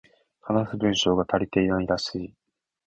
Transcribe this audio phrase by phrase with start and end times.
[0.41, 2.33] 話す文章が足りていないらしい